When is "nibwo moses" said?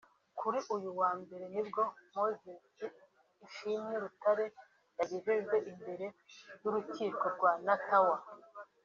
1.53-2.63